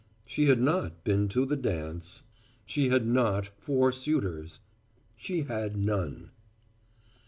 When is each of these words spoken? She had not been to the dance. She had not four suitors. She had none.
She 0.25 0.45
had 0.47 0.59
not 0.59 1.03
been 1.03 1.27
to 1.29 1.45
the 1.45 1.55
dance. 1.55 2.23
She 2.65 2.89
had 2.89 3.05
not 3.05 3.51
four 3.59 3.91
suitors. 3.91 4.59
She 5.15 5.41
had 5.43 5.77
none. 5.77 6.31